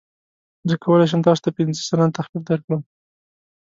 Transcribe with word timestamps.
زه 0.69 0.75
کولی 0.83 1.05
شم 1.11 1.21
تاسو 1.25 1.41
ته 1.45 1.49
پنځه 1.57 1.81
سلنه 1.89 2.15
تخفیف 2.17 2.43
درکړم. 2.49 2.81